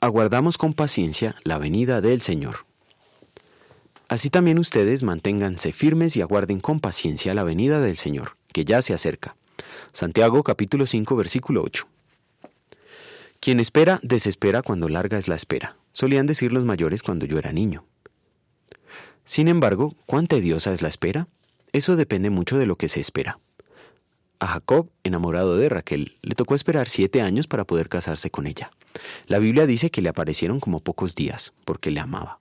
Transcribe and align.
aguardamos 0.00 0.58
con 0.58 0.74
paciencia 0.74 1.36
la 1.44 1.58
venida 1.58 2.00
del 2.00 2.20
Señor. 2.20 2.66
Así 4.08 4.30
también 4.30 4.58
ustedes 4.58 5.02
manténganse 5.02 5.72
firmes 5.72 6.16
y 6.16 6.22
aguarden 6.22 6.60
con 6.60 6.80
paciencia 6.80 7.34
la 7.34 7.42
venida 7.42 7.80
del 7.80 7.96
Señor, 7.96 8.36
que 8.52 8.64
ya 8.64 8.82
se 8.82 8.94
acerca. 8.94 9.36
Santiago 9.92 10.42
capítulo 10.42 10.86
5 10.86 11.16
versículo 11.16 11.62
8. 11.62 11.88
Quien 13.40 13.60
espera, 13.60 14.00
desespera 14.02 14.62
cuando 14.62 14.88
larga 14.88 15.18
es 15.18 15.28
la 15.28 15.34
espera, 15.34 15.76
solían 15.92 16.26
decir 16.26 16.52
los 16.52 16.64
mayores 16.64 17.02
cuando 17.02 17.26
yo 17.26 17.38
era 17.38 17.52
niño. 17.52 17.84
Sin 19.24 19.48
embargo, 19.48 19.94
¿cuán 20.06 20.26
tediosa 20.26 20.72
es 20.72 20.82
la 20.82 20.88
espera? 20.88 21.26
Eso 21.72 21.96
depende 21.96 22.30
mucho 22.30 22.58
de 22.58 22.66
lo 22.66 22.76
que 22.76 22.88
se 22.88 23.00
espera. 23.00 23.40
A 24.38 24.46
Jacob, 24.46 24.90
enamorado 25.02 25.56
de 25.56 25.68
Raquel, 25.68 26.18
le 26.22 26.34
tocó 26.34 26.54
esperar 26.54 26.88
siete 26.88 27.22
años 27.22 27.46
para 27.46 27.64
poder 27.64 27.88
casarse 27.88 28.30
con 28.30 28.46
ella. 28.46 28.70
La 29.26 29.38
Biblia 29.38 29.66
dice 29.66 29.90
que 29.90 30.02
le 30.02 30.10
aparecieron 30.10 30.60
como 30.60 30.80
pocos 30.80 31.14
días, 31.14 31.54
porque 31.64 31.90
le 31.90 32.00
amaba. 32.00 32.38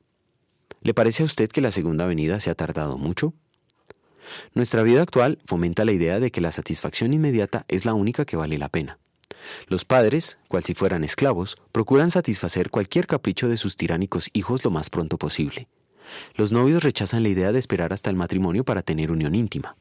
¿Le 0.82 0.94
parece 0.94 1.24
a 1.24 1.26
usted 1.26 1.50
que 1.50 1.62
la 1.62 1.72
segunda 1.72 2.06
venida 2.06 2.40
se 2.40 2.50
ha 2.50 2.56
tardado 2.56 2.98
mucho? 2.98 3.34
Nuestra 4.54 4.84
vida 4.84 5.02
actual 5.02 5.40
fomenta 5.46 5.86
la 5.86 5.94
idea 5.94 6.20
de 6.20 6.32
que 6.32 6.42
la 6.42 6.52
satisfacción 6.52 7.14
inmediata 7.14 7.66
es 7.68 7.86
la 7.86 7.94
única 7.94 8.26
que 8.26 8.38
vale 8.38 8.58
la 8.58 8.70
pena. 8.70 9.00
Los 9.68 9.86
padres, 9.86 10.40
cual 10.48 10.64
si 10.64 10.74
fueran 10.74 11.04
esclavos, 11.04 11.58
procuran 11.72 12.12
satisfacer 12.12 12.72
cualquier 12.72 13.08
capricho 13.08 13.48
de 13.48 13.58
sus 13.58 13.78
tiránicos 13.78 14.30
hijos 14.34 14.64
lo 14.66 14.72
más 14.72 14.90
pronto 14.90 15.18
posible. 15.18 15.68
Los 16.36 16.52
novios 16.52 16.84
rechazan 16.84 17.24
la 17.24 17.30
idea 17.30 17.52
de 17.52 17.60
esperar 17.60 17.94
hasta 17.94 18.10
el 18.10 18.16
matrimonio 18.16 18.64
para 18.64 18.82
tener 18.82 19.12
unión 19.12 19.34
íntima. 19.36 19.76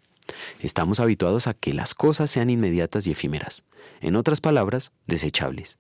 Estamos 0.60 1.01
habituados 1.01 1.46
a 1.46 1.55
que 1.55 1.73
las 1.73 1.95
cosas 1.95 2.30
sean 2.30 2.51
inmediatas 2.51 3.06
y 3.06 3.12
efímeras, 3.12 3.64
en 4.01 4.16
otras 4.16 4.41
palabras, 4.41 4.92
desechables. 5.06 5.77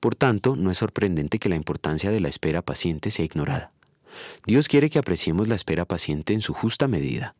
Por 0.00 0.14
tanto, 0.14 0.56
no 0.56 0.70
es 0.70 0.78
sorprendente 0.78 1.38
que 1.38 1.48
la 1.48 1.56
importancia 1.56 2.10
de 2.10 2.20
la 2.20 2.28
espera 2.28 2.62
paciente 2.62 3.10
sea 3.10 3.24
ignorada. 3.24 3.72
Dios 4.46 4.68
quiere 4.68 4.90
que 4.90 4.98
apreciemos 4.98 5.48
la 5.48 5.54
espera 5.54 5.84
paciente 5.84 6.34
en 6.34 6.42
su 6.42 6.52
justa 6.52 6.88
medida. 6.88 7.34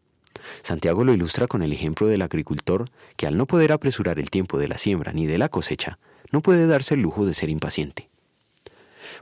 Santiago 0.62 1.04
lo 1.04 1.12
ilustra 1.12 1.46
con 1.46 1.62
el 1.62 1.72
ejemplo 1.72 2.06
del 2.06 2.22
agricultor 2.22 2.90
que 3.16 3.26
al 3.26 3.36
no 3.36 3.46
poder 3.46 3.72
apresurar 3.72 4.18
el 4.18 4.30
tiempo 4.30 4.58
de 4.58 4.68
la 4.68 4.78
siembra 4.78 5.12
ni 5.12 5.26
de 5.26 5.38
la 5.38 5.48
cosecha, 5.48 5.98
no 6.32 6.40
puede 6.40 6.66
darse 6.66 6.94
el 6.94 7.02
lujo 7.02 7.26
de 7.26 7.34
ser 7.34 7.50
impaciente. 7.50 8.08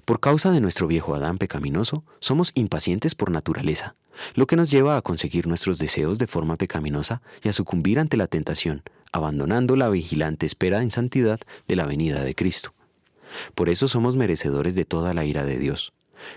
Por 0.04 0.20
causa 0.20 0.50
de 0.50 0.60
nuestro 0.60 0.86
viejo 0.86 1.14
Adán 1.14 1.38
pecaminoso, 1.38 2.04
somos 2.20 2.52
impacientes 2.54 3.14
por 3.14 3.30
naturaleza, 3.30 3.94
lo 4.34 4.46
que 4.46 4.56
nos 4.56 4.70
lleva 4.70 4.96
a 4.96 5.02
conseguir 5.02 5.46
nuestros 5.46 5.78
deseos 5.78 6.18
de 6.18 6.26
forma 6.26 6.56
pecaminosa 6.56 7.22
y 7.42 7.48
a 7.48 7.52
sucumbir 7.52 7.98
ante 7.98 8.16
la 8.16 8.26
tentación, 8.26 8.82
abandonando 9.12 9.76
la 9.76 9.88
vigilante 9.88 10.46
espera 10.46 10.82
en 10.82 10.90
santidad 10.90 11.40
de 11.66 11.76
la 11.76 11.86
venida 11.86 12.22
de 12.22 12.34
Cristo. 12.34 12.74
Por 13.54 13.68
eso 13.68 13.88
somos 13.88 14.16
merecedores 14.16 14.74
de 14.74 14.84
toda 14.84 15.14
la 15.14 15.24
ira 15.24 15.44
de 15.44 15.58
Dios. 15.58 15.92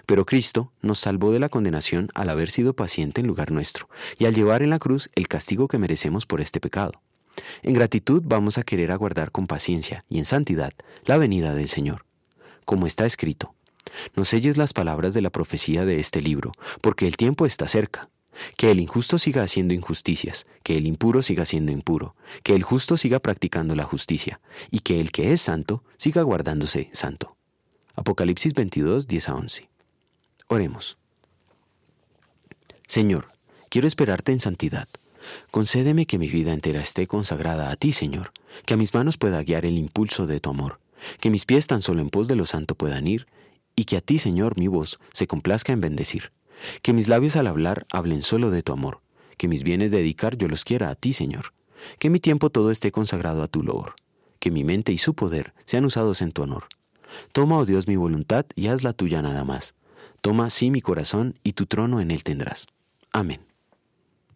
Pero 0.05 0.25
Cristo 0.25 0.71
nos 0.81 0.99
salvó 0.99 1.33
de 1.33 1.39
la 1.39 1.49
condenación 1.49 2.07
al 2.13 2.29
haber 2.29 2.49
sido 2.49 2.73
paciente 2.73 3.21
en 3.21 3.27
lugar 3.27 3.51
nuestro 3.51 3.89
y 4.17 4.25
al 4.25 4.33
llevar 4.33 4.63
en 4.63 4.69
la 4.69 4.79
cruz 4.79 5.09
el 5.15 5.27
castigo 5.27 5.67
que 5.67 5.77
merecemos 5.77 6.25
por 6.25 6.39
este 6.39 6.61
pecado. 6.61 7.01
En 7.63 7.73
gratitud 7.73 8.23
vamos 8.25 8.57
a 8.57 8.63
querer 8.63 8.91
aguardar 8.91 9.31
con 9.31 9.47
paciencia 9.47 10.05
y 10.07 10.19
en 10.19 10.25
santidad 10.25 10.71
la 11.03 11.17
venida 11.17 11.53
del 11.53 11.67
Señor. 11.67 12.05
Como 12.65 12.87
está 12.87 13.05
escrito, 13.05 13.53
no 14.15 14.25
selles 14.25 14.57
las 14.57 14.73
palabras 14.73 15.13
de 15.13 15.21
la 15.21 15.29
profecía 15.29 15.85
de 15.85 15.99
este 15.99 16.21
libro, 16.21 16.51
porque 16.81 17.07
el 17.07 17.17
tiempo 17.17 17.45
está 17.45 17.67
cerca. 17.67 18.09
Que 18.57 18.71
el 18.71 18.79
injusto 18.79 19.19
siga 19.19 19.43
haciendo 19.43 19.75
injusticias, 19.75 20.47
que 20.63 20.77
el 20.77 20.87
impuro 20.87 21.21
siga 21.21 21.45
siendo 21.45 21.71
impuro, 21.71 22.15
que 22.41 22.55
el 22.55 22.63
justo 22.63 22.97
siga 22.97 23.19
practicando 23.19 23.75
la 23.75 23.83
justicia, 23.83 24.39
y 24.71 24.79
que 24.79 24.99
el 24.99 25.11
que 25.11 25.33
es 25.33 25.41
santo 25.41 25.83
siga 25.97 26.23
guardándose 26.23 26.89
santo. 26.93 27.35
Apocalipsis 27.95 28.53
22, 28.55 29.07
10 29.07 29.29
a 29.29 29.35
11. 29.35 29.69
Oremos. 30.47 30.97
Señor, 32.87 33.27
quiero 33.69 33.87
esperarte 33.87 34.31
en 34.31 34.39
santidad. 34.39 34.87
Concédeme 35.51 36.05
que 36.05 36.17
mi 36.17 36.27
vida 36.27 36.53
entera 36.53 36.81
esté 36.81 37.07
consagrada 37.07 37.69
a 37.71 37.75
ti, 37.75 37.93
Señor, 37.93 38.31
que 38.65 38.73
a 38.73 38.77
mis 38.77 38.93
manos 38.93 39.17
pueda 39.17 39.41
guiar 39.43 39.65
el 39.65 39.77
impulso 39.77 40.27
de 40.27 40.39
tu 40.39 40.49
amor, 40.49 40.79
que 41.19 41.29
mis 41.29 41.45
pies 41.45 41.67
tan 41.67 41.81
solo 41.81 42.01
en 42.01 42.09
pos 42.09 42.27
de 42.27 42.35
lo 42.35 42.45
santo 42.45 42.75
puedan 42.75 43.07
ir, 43.07 43.25
y 43.75 43.85
que 43.85 43.97
a 43.97 44.01
ti, 44.01 44.19
Señor, 44.19 44.57
mi 44.57 44.67
voz 44.67 44.99
se 45.13 45.27
complazca 45.27 45.73
en 45.73 45.81
bendecir, 45.81 46.31
que 46.81 46.93
mis 46.93 47.07
labios 47.07 47.35
al 47.35 47.47
hablar 47.47 47.85
hablen 47.91 48.21
solo 48.21 48.51
de 48.51 48.63
tu 48.63 48.73
amor, 48.73 49.01
que 49.37 49.47
mis 49.47 49.63
bienes 49.63 49.91
dedicar 49.91 50.37
yo 50.37 50.47
los 50.47 50.63
quiera 50.63 50.89
a 50.89 50.95
ti, 50.95 51.13
Señor, 51.13 51.53
que 51.99 52.09
mi 52.09 52.19
tiempo 52.19 52.49
todo 52.49 52.71
esté 52.71 52.91
consagrado 52.91 53.43
a 53.43 53.47
tu 53.47 53.63
loor, 53.63 53.95
que 54.39 54.51
mi 54.51 54.63
mente 54.63 54.91
y 54.91 54.97
su 54.97 55.13
poder 55.13 55.53
sean 55.65 55.85
usados 55.85 56.21
en 56.21 56.31
tu 56.31 56.43
honor. 56.43 56.65
Toma, 57.31 57.57
oh 57.57 57.65
Dios, 57.65 57.87
mi 57.87 57.95
voluntad 57.95 58.45
y 58.55 58.67
haz 58.67 58.83
la 58.83 58.93
tuya 58.93 59.21
nada 59.21 59.43
más 59.43 59.75
Toma 60.23 60.49
sí 60.49 60.71
mi 60.71 60.79
corazón 60.79 61.35
y 61.43 61.51
tu 61.51 61.65
trono 61.65 61.99
en 61.99 62.09
él 62.09 62.23
tendrás. 62.23 62.67
Amén. 63.11 63.41